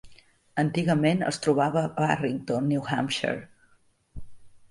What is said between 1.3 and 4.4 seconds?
es trobava a Barrington, New Hampshire.